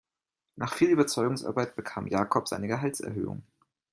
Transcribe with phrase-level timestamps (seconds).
[0.55, 3.43] Nach viel Überzeugungsarbeit bekam Jakob seine Gehaltserhöhung.